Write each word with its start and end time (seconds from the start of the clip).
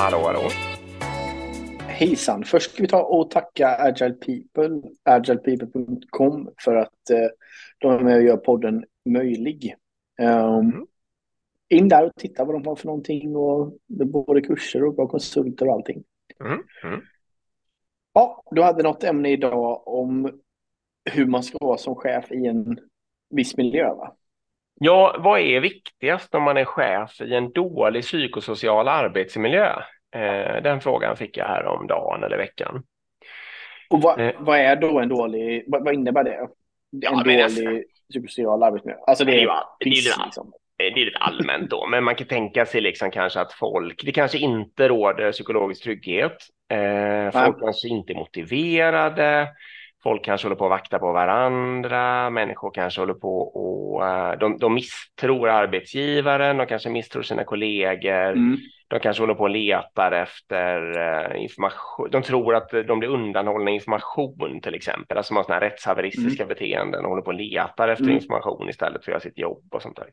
Hallå, 0.00 0.18
hallå. 0.18 0.40
Hejsan! 1.88 2.44
Först 2.44 2.70
ska 2.70 2.82
vi 2.82 2.88
ta 2.88 3.02
och 3.02 3.30
tacka 3.30 3.68
Agile 3.68 4.14
People, 4.14 4.82
agilepeople.com 5.02 6.50
för 6.64 6.76
att 6.76 7.10
eh, 7.10 7.28
de 7.78 7.92
är 7.92 8.00
med 8.00 8.16
och 8.16 8.22
gör 8.22 8.36
podden 8.36 8.84
möjlig. 9.04 9.74
Um. 10.20 10.86
In 11.68 11.88
där 11.88 12.06
och 12.06 12.14
titta 12.16 12.44
vad 12.44 12.54
de 12.54 12.66
har 12.68 12.76
för 12.76 12.86
någonting 12.86 13.36
och 13.36 13.78
det 13.86 14.04
är 14.04 14.06
både 14.06 14.40
kurser 14.40 14.84
och 14.84 14.94
bra 14.94 15.06
konsulter 15.06 15.68
och 15.68 15.72
allting. 15.72 16.04
Mm. 16.44 16.62
Mm. 16.84 17.00
Ja, 18.12 18.42
du 18.50 18.62
hade 18.62 18.82
något 18.82 19.04
ämne 19.04 19.30
idag 19.30 19.88
om 19.88 20.40
hur 21.10 21.26
man 21.26 21.42
ska 21.42 21.58
vara 21.60 21.78
som 21.78 21.94
chef 21.94 22.32
i 22.32 22.46
en 22.46 22.78
viss 23.30 23.56
miljö, 23.56 23.94
va? 23.94 24.16
Ja, 24.82 25.16
vad 25.18 25.40
är 25.40 25.60
viktigast 25.60 26.34
om 26.34 26.42
man 26.42 26.56
är 26.56 26.64
chef 26.64 27.20
i 27.20 27.34
en 27.34 27.52
dålig 27.52 28.02
psykosocial 28.02 28.88
arbetsmiljö? 28.88 29.72
Eh, 30.14 30.62
den 30.62 30.80
frågan 30.80 31.16
fick 31.16 31.36
jag 31.36 31.44
här 31.44 31.66
om 31.66 31.86
dagen 31.86 32.24
eller 32.24 32.36
veckan. 32.36 32.82
Och 33.90 34.02
vad, 34.02 34.20
eh. 34.20 34.32
vad 34.38 34.58
är 34.58 34.76
då 34.76 35.00
en 35.00 35.08
dålig, 35.08 35.64
vad, 35.66 35.84
vad 35.84 35.94
innebär 35.94 36.24
det? 36.24 36.34
En 36.34 36.48
ja, 36.90 37.10
dålig 37.10 37.36
nästa... 37.36 37.62
psykosocial 38.10 38.62
arbetsmiljö? 38.62 38.98
Alltså 39.06 39.24
det 39.24 39.32
är, 39.32 39.46
det 39.46 39.52
är, 39.52 39.84
piss, 39.84 40.04
det 40.04 40.22
är, 40.22 40.24
liksom. 40.24 40.52
det 40.76 40.86
är 40.86 41.04
lite 41.04 41.18
allmänt 41.18 41.70
då, 41.70 41.86
men 41.86 42.04
man 42.04 42.14
kan 42.14 42.26
tänka 42.26 42.66
sig 42.66 42.80
liksom 42.80 43.10
kanske 43.10 43.40
att 43.40 43.52
folk, 43.52 44.02
det 44.04 44.12
kanske 44.12 44.38
inte 44.38 44.88
råder 44.88 45.32
psykologisk 45.32 45.82
trygghet. 45.82 46.36
Eh, 46.72 47.30
folk 47.32 47.56
Nej. 47.56 47.60
kanske 47.60 47.88
inte 47.88 48.12
är 48.12 48.16
motiverade. 48.16 49.48
Folk 50.02 50.24
kanske 50.24 50.46
håller 50.46 50.56
på 50.56 50.64
att 50.64 50.70
vakta 50.70 50.98
på 50.98 51.12
varandra, 51.12 52.30
människor 52.30 52.70
kanske 52.70 53.00
håller 53.00 53.14
på 53.14 53.38
och 53.38 54.02
uh, 54.02 54.38
de, 54.38 54.58
de 54.58 54.74
misstror 54.74 55.48
arbetsgivaren, 55.48 56.56
de 56.56 56.66
kanske 56.66 56.90
misstror 56.90 57.22
sina 57.22 57.44
kollegor, 57.44 58.32
mm. 58.32 58.56
de 58.88 59.00
kanske 59.00 59.22
håller 59.22 59.34
på 59.34 59.42
och 59.42 59.50
letar 59.50 60.12
efter 60.12 60.98
uh, 60.98 61.42
information, 61.42 62.10
de 62.10 62.22
tror 62.22 62.54
att 62.54 62.70
de 62.70 62.98
blir 62.98 63.08
undanhållna 63.08 63.70
information 63.70 64.60
till 64.62 64.74
exempel, 64.74 65.16
alltså 65.16 65.34
man 65.34 65.38
har 65.38 65.44
sådana 65.44 65.60
här 65.60 65.70
rättshaveristiska 65.70 66.42
mm. 66.42 66.54
beteenden 66.54 67.04
och 67.04 67.10
håller 67.10 67.22
på 67.22 67.30
och 67.30 67.34
letar 67.34 67.88
efter 67.88 68.04
mm. 68.04 68.16
information 68.16 68.68
istället 68.68 69.04
för 69.04 69.12
att 69.12 69.14
göra 69.14 69.20
sitt 69.20 69.38
jobb 69.38 69.64
och 69.70 69.82
sånt 69.82 69.96
där. 69.96 70.06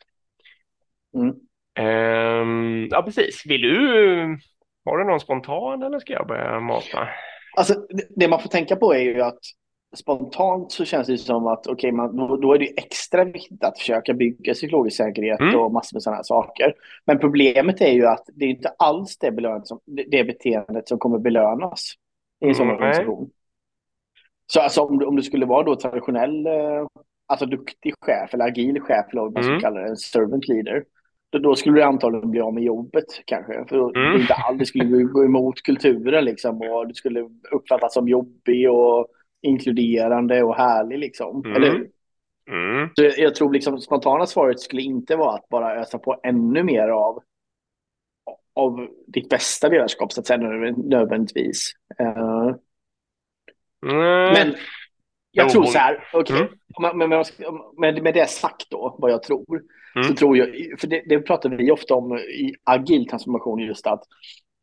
Um, 1.80 2.88
ja, 2.92 3.02
precis. 3.02 3.44
Vill 3.46 3.62
du, 3.62 4.38
har 4.86 4.98
du 4.98 5.04
någon 5.04 5.20
spontan 5.20 5.84
eller 5.84 6.00
ska 6.00 6.14
jag 6.14 6.28
börja 6.28 6.60
mata? 6.60 7.10
Alltså, 7.58 7.74
det 8.10 8.28
man 8.28 8.40
får 8.40 8.50
tänka 8.50 8.76
på 8.76 8.94
är 8.94 9.00
ju 9.00 9.22
att 9.22 9.40
spontant 9.96 10.72
så 10.72 10.86
känns 10.86 11.08
det 11.08 11.18
som 11.18 11.48
att 11.48 11.68
okay, 11.68 11.92
man, 11.92 12.16
då, 12.16 12.38
då, 12.38 12.54
är 12.54 12.60
det 12.60 12.78
extra 12.78 13.24
viktigt 13.24 13.64
att 13.64 13.80
försöka 13.80 14.14
bygga 14.14 14.54
psykologisk 14.54 14.98
säkerhet 14.98 15.40
mm. 15.40 15.60
och 15.60 15.72
massor 15.72 15.96
med 15.96 16.04
sådana 16.04 16.16
här 16.16 16.24
saker. 16.24 16.74
Men 17.06 17.20
problemet 17.20 17.82
är 17.82 17.92
ju 17.92 18.06
att 18.06 18.24
det 18.34 18.46
är 18.46 18.50
inte 18.50 18.70
alls 18.78 19.18
det, 19.18 19.62
som, 19.64 19.80
det 19.86 20.24
beteendet 20.24 20.88
som 20.88 21.00
kommer 21.00 21.20
belönas 21.20 21.94
i 22.46 22.48
en 22.48 22.56
sån 22.56 22.70
mm. 22.70 22.76
organisation. 22.76 23.30
Så 24.46 24.60
alltså, 24.60 24.82
om, 24.82 25.00
du, 25.00 25.06
om 25.06 25.16
du 25.16 25.24
skulle 25.24 25.46
vara 25.46 25.64
då 25.64 25.76
traditionell, 25.76 26.46
eh, 26.46 26.88
alltså 27.28 27.46
duktig 27.46 27.94
chef 28.02 28.34
eller 28.34 28.46
agil 28.46 28.82
chef 28.82 29.06
eller 29.12 29.22
vad 29.22 29.34
man 29.34 29.44
ska 29.44 29.52
mm. 29.52 29.62
kalla 29.62 29.80
det, 29.80 29.88
en 29.88 29.98
servant 29.98 30.48
leader. 30.48 30.84
Då, 31.30 31.40
då, 31.40 31.56
skulle 31.56 31.76
du 31.76 31.84
antagligen 31.84 32.32
bli 32.32 32.42
av 32.42 32.54
med 32.54 32.64
jobbet 32.64 33.06
kanske. 33.26 33.66
För 33.70 33.78
då, 33.78 33.90
mm. 33.96 34.22
inte 34.22 34.34
all, 34.34 34.58
det 34.58 34.66
skulle 34.66 35.04
gå 35.04 35.26
emot 35.26 35.62
kulturen 35.62 36.26
liksom 36.26 36.62
och 36.62 36.88
du 36.88 36.94
skulle 36.94 37.30
uppfattas 37.52 37.94
som 37.94 38.08
jobbig 38.08 38.72
och 38.72 39.08
inkluderande 39.42 40.44
och 40.44 40.56
härlig 40.56 41.00
liksom. 41.00 41.46
Mm. 41.46 41.56
Eller 41.56 41.70
mm. 42.50 42.90
Så 42.96 43.22
jag, 43.22 43.36
tror 43.36 43.54
liksom 43.54 43.82
spontana 43.82 44.26
svaret 44.26 44.60
skulle 44.60 44.82
inte 44.82 45.16
vara 45.16 45.36
att 45.36 45.50
bara 45.50 45.82
ösa 45.82 46.00
på 46.00 46.20
ännu 46.24 46.64
mer 46.64 46.88
av 46.88 47.24
av 48.56 48.88
ditt 49.08 49.30
bästa 49.30 49.67
ledarskap 49.67 50.14
så 50.14 50.20
att 50.20 50.28
säga 50.28 50.39
nödvändigtvis. 50.78 51.72
Uh, 52.02 52.56
mm. 53.86 54.34
Men 54.34 54.56
jag 55.32 55.50
tror 55.50 55.66
så 55.66 55.78
här, 55.78 56.04
okay, 56.14 56.38
mm. 56.38 56.98
med, 56.98 57.26
med, 57.78 58.04
med 58.04 58.14
det 58.14 58.30
sagt 58.30 58.70
då, 58.70 58.95
vad 59.00 59.11
jag 59.11 59.23
tror, 59.23 59.61
så 59.94 60.00
mm. 60.00 60.16
tror 60.16 60.38
jag, 60.38 60.80
för 60.80 60.88
det, 60.88 61.04
det 61.06 61.20
pratar 61.20 61.50
vi 61.50 61.72
ofta 61.72 61.95
om 61.95 62.17
i 62.17 62.54
agil 62.64 63.08
transformation 63.08 63.60
just 63.60 63.88
att 63.88 64.04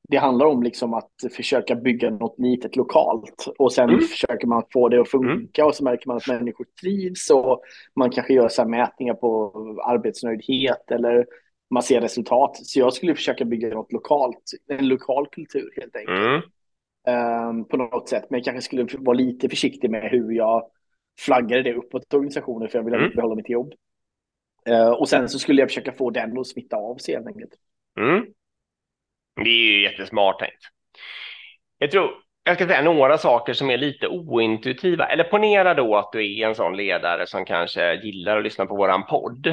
det 0.09 0.17
handlar 0.17 0.47
om 0.47 0.63
liksom 0.63 0.95
att 0.95 1.11
försöka 1.37 1.75
bygga 1.75 2.11
något 2.11 2.39
litet 2.39 2.77
lokalt 2.77 3.49
och 3.59 3.73
sen 3.73 3.89
mm. 3.89 4.01
försöker 4.01 4.47
man 4.47 4.63
få 4.73 4.89
det 4.89 5.01
att 5.01 5.09
funka 5.09 5.63
mm. 5.63 5.69
och 5.69 5.75
så 5.75 5.85
märker 5.85 6.09
man 6.09 6.17
att 6.17 6.29
människor 6.29 6.67
trivs 6.81 7.31
och 7.31 7.63
man 7.97 8.11
kanske 8.11 8.35
gör 8.35 8.49
så 8.49 8.69
mätningar 8.69 9.15
på 9.15 9.53
arbetsnöjdhet 9.87 10.91
eller 10.91 11.27
man 11.71 11.83
ser 11.83 12.01
resultat. 12.01 12.57
Så 12.57 12.81
jag 12.81 12.93
skulle 12.93 13.15
försöka 13.15 13.45
bygga 13.45 13.69
något 13.69 13.93
lokalt, 13.93 14.51
en 14.69 14.89
lokal 14.89 15.27
kultur 15.27 15.73
helt 15.77 15.97
enkelt. 15.97 16.19
Mm. 16.19 17.49
Um, 17.49 17.65
på 17.65 17.77
något 17.77 18.09
sätt, 18.09 18.25
men 18.31 18.39
jag 18.39 18.45
kanske 18.45 18.63
skulle 18.63 18.87
vara 18.99 19.17
lite 19.17 19.49
försiktig 19.49 19.91
med 19.91 20.11
hur 20.11 20.33
jag 20.33 20.71
flaggade 21.21 21.63
det 21.63 21.75
uppåt 21.75 22.15
organisationen 22.15 22.69
för 22.69 22.79
jag 22.79 22.85
vill 22.85 22.95
mm. 22.95 23.11
behålla 23.17 23.35
mitt 23.35 23.51
jobb. 23.51 23.73
Uh, 24.69 24.91
och 24.91 25.09
sen 25.09 25.29
så 25.29 25.39
skulle 25.39 25.63
jag 25.63 25.69
försöka 25.69 25.93
få 25.93 26.11
den 26.11 26.39
att 26.39 26.47
smitta 26.47 26.77
av 26.77 26.97
sig 26.97 27.15
helt 27.15 27.27
enkelt. 27.27 27.53
Mm. 28.01 28.27
Det 29.37 29.51
är 29.51 29.73
ju 29.73 29.83
jättesmart 29.83 30.39
tänkt. 30.39 30.63
Jag 31.79 31.91
tror 31.91 32.11
jag 32.45 32.57
ska 32.57 32.67
säga 32.67 32.83
några 32.83 33.19
saker 33.19 33.53
som 33.53 33.71
är 33.71 33.77
lite 33.77 34.09
ointuitiva. 34.09 35.07
Eller 35.07 35.25
ponera 35.25 35.75
då 35.75 35.97
att 35.97 36.13
du 36.13 36.39
är 36.39 36.47
en 36.49 36.55
sån 36.55 36.77
ledare 36.77 37.27
som 37.27 37.45
kanske 37.45 37.95
gillar 37.95 38.37
att 38.37 38.45
lyssna 38.45 38.67
på 38.67 38.77
våran 38.77 39.07
podd. 39.07 39.47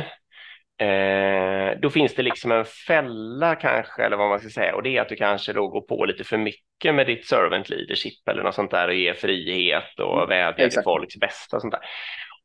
Eh, 0.81 1.80
då 1.81 1.90
finns 1.90 2.16
det 2.16 2.22
liksom 2.22 2.52
en 2.52 2.66
fälla 2.66 3.56
kanske, 3.56 4.03
eller 4.03 4.18
vad 4.18 4.30
man 4.30 4.40
ska 4.40 4.50
säga, 4.50 4.75
och 4.75 4.84
det 4.84 4.97
är 4.97 5.02
att 5.02 5.09
du 5.09 5.16
kanske 5.16 5.53
då 5.53 5.68
går 5.68 5.81
på 5.81 6.06
lite 6.06 6.24
för 6.24 6.38
mycket 6.38 6.96
med 6.96 7.08
ditt 7.08 7.28
servant 7.28 7.69
leadership 7.69 8.28
eller 8.30 8.44
något 8.44 8.56
sånt 8.56 8.72
där 8.72 8.88
och 8.88 8.94
ger 8.94 9.13
frihet 9.13 10.00
och 10.00 10.18
mm, 10.18 10.30
vädjar 10.30 10.69
till 10.69 10.81
folks 10.84 11.16
bästa 11.16 11.56
och 11.56 11.62
sånt 11.62 11.74
där. 11.74 11.81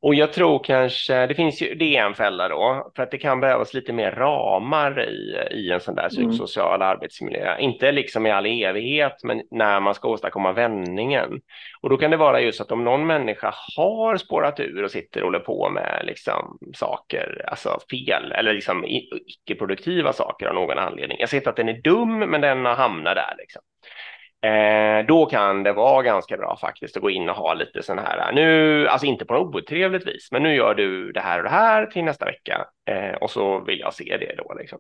Och 0.03 0.15
jag 0.15 0.33
tror 0.33 0.65
kanske, 0.65 1.27
det 1.27 1.35
finns 1.35 1.63
ju, 1.63 1.75
det 1.75 1.97
är 1.97 2.07
en 2.07 2.15
fälla 2.15 2.49
då, 2.49 2.93
för 2.97 3.03
att 3.03 3.11
det 3.11 3.19
kan 3.19 3.41
behövas 3.41 3.75
lite 3.75 3.93
mer 3.93 4.13
ramar 4.13 5.09
i, 5.09 5.37
i 5.51 5.71
en 5.71 5.81
sån 5.81 5.95
där 5.95 6.03
mm. 6.03 6.11
psykosocial 6.11 6.83
mm. 6.83 6.89
arbetsmiljö. 6.89 7.59
Inte 7.59 7.93
liksom 7.93 8.27
i 8.27 8.31
all 8.31 8.47
evighet, 8.47 9.17
men 9.23 9.43
när 9.51 9.81
man 9.81 9.95
ska 9.95 10.09
åstadkomma 10.09 10.53
vändningen. 10.53 11.41
Och 11.81 11.91
då 11.91 11.97
kan 11.97 12.11
det 12.11 12.17
vara 12.17 12.41
just 12.41 12.61
att 12.61 12.73
om 12.73 12.85
någon 12.85 13.07
människa 13.07 13.55
har 13.77 14.17
spårat 14.17 14.61
ur 14.61 14.85
och 14.85 14.91
sitter 14.91 15.21
och 15.21 15.27
håller 15.27 15.39
på 15.39 15.71
med 15.71 16.03
liksom 16.05 16.59
saker, 16.75 17.45
alltså 17.49 17.79
fel 17.91 18.33
eller 18.33 18.53
liksom 18.53 18.85
icke-produktiva 18.85 20.13
saker 20.13 20.47
av 20.47 20.55
någon 20.55 20.79
anledning. 20.79 21.17
Jag 21.21 21.29
säger 21.29 21.41
inte 21.41 21.51
att 21.51 21.57
den 21.57 21.69
är 21.69 21.83
dum, 21.83 22.19
men 22.19 22.41
den 22.41 22.65
har 22.65 22.75
hamnat 22.75 23.15
där 23.15 23.35
liksom. 23.39 23.63
Eh, 24.47 25.07
då 25.07 25.27
kan 25.27 25.63
det 25.63 25.73
vara 25.73 26.03
ganska 26.03 26.37
bra 26.37 26.57
faktiskt 26.61 26.97
att 26.97 27.03
gå 27.03 27.11
in 27.11 27.29
och 27.29 27.37
ha 27.37 27.55
lite 27.55 27.83
sån 27.83 27.99
här, 27.99 28.33
nu, 28.33 28.89
alltså 28.89 29.07
inte 29.07 29.25
på 29.25 29.35
något 29.35 29.55
otrevligt 29.55 30.07
vis, 30.07 30.29
men 30.33 30.43
nu 30.43 30.55
gör 30.55 30.75
du 30.75 31.13
det 31.13 31.21
här 31.21 31.39
och 31.39 31.45
det 31.45 31.51
här 31.51 31.87
till 31.87 32.05
nästa 32.05 32.25
vecka 32.25 32.67
eh, 32.91 33.15
och 33.15 33.31
så 33.31 33.65
vill 33.65 33.81
jag 33.81 33.95
se 33.95 34.17
det 34.21 34.35
då 34.39 34.55
liksom. 34.55 34.79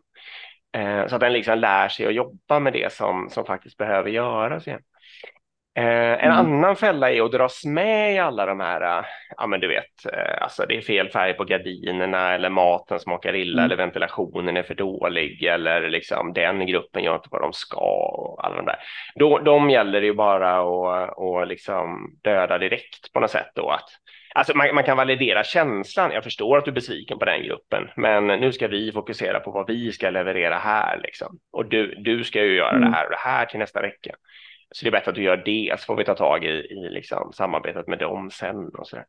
Eh, 0.76 1.06
så 1.06 1.14
att 1.14 1.20
den 1.20 1.32
liksom 1.32 1.58
lär 1.58 1.88
sig 1.88 2.06
att 2.06 2.14
jobba 2.14 2.58
med 2.58 2.72
det 2.72 2.92
som, 2.92 3.30
som 3.30 3.44
faktiskt 3.44 3.76
behöver 3.76 4.10
göras 4.10 4.66
igen. 4.66 4.80
Eh, 5.76 6.24
en 6.24 6.32
mm. 6.32 6.32
annan 6.32 6.76
fälla 6.76 7.10
är 7.10 7.22
att 7.22 7.32
dras 7.32 7.64
med 7.64 8.14
i 8.14 8.18
alla 8.18 8.46
de 8.46 8.60
här, 8.60 9.06
ja 9.36 9.46
men 9.46 9.60
du 9.60 9.68
vet, 9.68 10.12
eh, 10.12 10.42
alltså 10.42 10.66
det 10.66 10.76
är 10.76 10.80
fel 10.80 11.08
färg 11.08 11.34
på 11.34 11.44
gardinerna 11.44 12.34
eller 12.34 12.50
maten 12.50 12.98
smakar 12.98 13.34
illa 13.34 13.62
mm. 13.62 13.64
eller 13.64 13.76
ventilationen 13.76 14.56
är 14.56 14.62
för 14.62 14.74
dålig 14.74 15.42
eller 15.44 15.88
liksom 15.88 16.32
den 16.32 16.66
gruppen 16.66 17.04
gör 17.04 17.14
inte 17.14 17.28
vad 17.30 17.40
de 17.40 17.52
ska 17.52 17.76
och 17.76 18.44
alla 18.44 18.56
de 18.56 18.66
där. 18.66 18.76
Då, 19.14 19.38
de 19.38 19.70
gäller 19.70 20.00
det 20.00 20.06
ju 20.06 20.14
bara 20.14 20.58
att 20.58 21.16
och 21.16 21.46
liksom 21.46 22.10
döda 22.22 22.58
direkt 22.58 23.12
på 23.12 23.20
något 23.20 23.30
sätt 23.30 23.50
då 23.54 23.70
att 23.70 23.88
Alltså 24.34 24.56
man, 24.56 24.74
man, 24.74 24.84
kan 24.84 24.96
validera 24.96 25.44
känslan. 25.44 26.10
Jag 26.12 26.24
förstår 26.24 26.58
att 26.58 26.64
du 26.64 26.70
är 26.70 26.74
besviken 26.74 27.18
på 27.18 27.24
den 27.24 27.42
gruppen, 27.42 27.88
men 27.96 28.26
nu 28.26 28.52
ska 28.52 28.68
vi 28.68 28.92
fokusera 28.92 29.40
på 29.40 29.50
vad 29.50 29.66
vi 29.66 29.92
ska 29.92 30.10
leverera 30.10 30.58
här 30.58 31.00
liksom. 31.02 31.38
Och 31.52 31.66
du, 31.66 31.94
du 31.94 32.24
ska 32.24 32.44
ju 32.44 32.56
göra 32.56 32.70
mm. 32.70 32.80
det 32.80 32.96
här 32.96 33.04
och 33.04 33.10
det 33.10 33.18
här 33.18 33.46
till 33.46 33.58
nästa 33.58 33.82
vecka. 33.82 34.14
Så 34.70 34.84
det 34.84 34.88
är 34.88 34.92
bättre 34.92 35.10
att 35.10 35.14
du 35.14 35.22
gör 35.22 35.36
det, 35.36 35.80
så 35.80 35.84
får 35.84 35.96
vi 35.96 36.04
ta 36.04 36.14
tag 36.14 36.44
i, 36.44 36.48
i 36.48 36.88
liksom 36.90 37.32
samarbetet 37.32 37.86
med 37.86 37.98
dem 37.98 38.30
sen 38.30 38.68
och 38.68 38.88
så 38.88 38.96
där. 38.96 39.04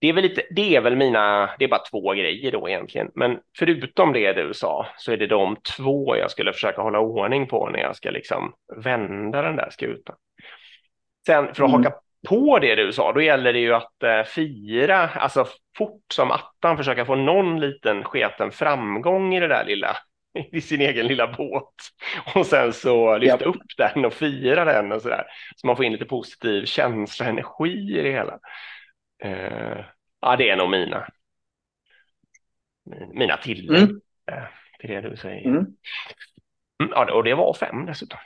Det 0.00 0.08
är 0.08 0.12
väl 0.12 0.22
lite, 0.22 0.42
det 0.50 0.76
är 0.76 0.80
väl 0.80 0.96
mina, 0.96 1.50
det 1.58 1.64
är 1.64 1.68
bara 1.68 1.84
två 1.90 2.12
grejer 2.12 2.52
då 2.52 2.68
egentligen, 2.68 3.10
men 3.14 3.38
förutom 3.58 4.12
det 4.12 4.32
du 4.32 4.54
sa 4.54 4.86
så 4.96 5.12
är 5.12 5.16
det 5.16 5.26
de 5.26 5.56
två 5.76 6.16
jag 6.16 6.30
skulle 6.30 6.52
försöka 6.52 6.82
hålla 6.82 7.00
ordning 7.00 7.46
på 7.46 7.68
när 7.68 7.78
jag 7.78 7.96
ska 7.96 8.10
liksom 8.10 8.52
vända 8.76 9.42
den 9.42 9.56
där 9.56 9.70
skutan. 9.70 10.16
Sen 11.26 11.44
för 11.54 11.64
att 11.64 11.70
mm. 11.70 11.84
haka 11.84 11.96
på 12.28 12.58
det 12.58 12.74
du 12.74 12.92
sa, 12.92 13.12
då 13.12 13.20
gäller 13.20 13.52
det 13.52 13.58
ju 13.58 13.74
att 13.74 14.02
eh, 14.02 14.22
fira, 14.22 15.08
alltså 15.08 15.46
fort 15.78 16.04
som 16.12 16.30
attan 16.30 16.76
försöka 16.76 17.04
få 17.04 17.14
någon 17.14 17.60
liten 17.60 18.04
sketen 18.04 18.50
framgång 18.50 19.34
i 19.34 19.40
det 19.40 19.48
där 19.48 19.64
lilla 19.64 19.96
i 20.52 20.60
sin 20.60 20.80
egen 20.80 21.06
lilla 21.06 21.32
båt 21.36 21.74
och 22.34 22.46
sen 22.46 22.72
så 22.72 23.18
lyfta 23.18 23.44
yep. 23.44 23.46
upp 23.46 23.62
den 23.76 24.04
och 24.04 24.12
fira 24.12 24.64
den 24.64 24.92
och 24.92 25.02
så 25.02 25.08
där. 25.08 25.24
Så 25.56 25.66
man 25.66 25.76
får 25.76 25.84
in 25.84 25.92
lite 25.92 26.04
positiv 26.04 26.64
känsla 26.64 27.26
energi 27.26 27.98
i 27.98 28.02
det 28.02 28.12
hela. 28.12 28.38
Uh, 29.24 29.84
ja, 30.20 30.36
det 30.36 30.50
är 30.50 30.56
nog 30.56 30.70
mina. 30.70 31.08
Mina 33.12 33.36
tillägg 33.36 33.82
mm. 33.82 34.00
till 34.80 34.90
det 34.90 35.00
du 35.00 35.16
säger. 35.16 35.46
Mm. 35.46 35.58
Mm, 36.82 36.90
ja, 36.90 37.12
och 37.12 37.24
det 37.24 37.34
var 37.34 37.54
fem 37.54 37.86
dessutom. 37.86 38.18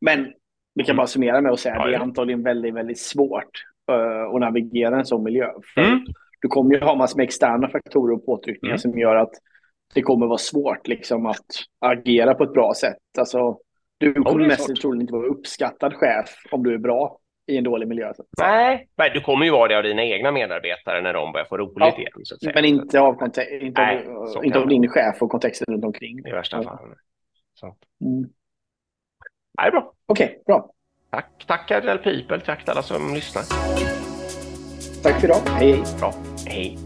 Men 0.00 0.32
vi 0.74 0.84
kan 0.84 0.90
Mm. 0.92 0.96
bara 0.96 1.06
summera 1.06 1.40
med 1.40 1.52
att 1.52 1.60
säga 1.60 1.74
att 1.74 1.80
Ja, 1.80 1.86
det 1.86 1.96
är 1.96 2.00
antagligen 2.00 2.42
väldigt, 2.42 2.74
väldigt 2.74 3.00
svårt 3.00 3.64
uh, 3.90 4.34
att 4.34 4.40
navigera 4.40 4.98
en 4.98 5.06
sån 5.06 5.22
miljö. 5.22 5.50
För 5.74 5.80
Mm. 5.80 6.04
Du 6.40 6.48
kommer 6.48 6.74
ju 6.74 6.80
ha 6.80 6.94
massor 6.94 7.16
med 7.16 7.24
externa 7.24 7.68
faktorer 7.68 8.14
och 8.14 8.26
påtryckningar 8.26 8.72
Mm. 8.72 8.78
som 8.78 8.98
gör 8.98 9.16
att 9.16 9.32
det 9.94 10.02
kommer 10.02 10.26
vara 10.26 10.38
svårt 10.38 10.88
liksom, 10.88 11.26
att 11.26 11.46
agera 11.78 12.34
på 12.34 12.44
ett 12.44 12.52
bra 12.52 12.72
sätt. 12.74 12.98
Alltså, 13.18 13.58
du 13.98 14.12
kommer 14.14 14.46
mest 14.46 14.76
troligen 14.80 15.00
inte 15.00 15.12
vara 15.12 15.26
uppskattad 15.26 15.94
chef 15.94 16.30
om 16.50 16.62
du 16.62 16.74
är 16.74 16.78
bra 16.78 17.18
i 17.46 17.56
en 17.56 17.64
dålig 17.64 17.88
miljö. 17.88 18.12
Nej, 18.40 18.88
men 18.96 19.12
du 19.12 19.20
kommer 19.20 19.44
ju 19.44 19.50
vara 19.50 19.68
det 19.68 19.76
av 19.76 19.82
dina 19.82 20.04
egna 20.04 20.32
medarbetare 20.32 21.02
när 21.02 21.12
de 21.12 21.32
börjar 21.32 21.46
få 21.46 21.56
roligt 21.56 21.74
Ja, 21.76 21.96
igen. 21.98 22.10
Så. 22.22 22.50
Men 22.54 22.64
inte 22.64 23.00
av, 23.00 23.18
inte 23.24 23.46
Nej, 23.76 24.06
av, 24.36 24.44
inte 24.44 24.58
av 24.58 24.68
din 24.68 24.88
chef 24.88 25.22
och 25.22 25.30
kontexten 25.30 25.74
runt 25.74 25.84
omkring. 25.84 26.18
I 26.18 26.30
värsta 26.30 26.62
fall. 26.62 26.78
Så. 27.54 27.66
Mm. 27.66 28.30
Nej, 29.62 29.70
bra. 29.70 29.92
Okej, 30.06 30.42
bra. 30.46 30.70
Tack, 31.10 31.44
tack 31.46 31.70
RL 31.70 31.98
People. 31.98 32.40
Tack 32.40 32.64
till 32.64 32.70
alla 32.70 32.82
som 32.82 33.14
lyssnar. 33.14 33.42
Tack 35.02 35.20
för 35.20 35.28
idag. 35.28 35.40
Hej, 35.46 35.72
hej. 35.72 35.82
Bra. 35.98 36.14
Hej. 36.46 36.78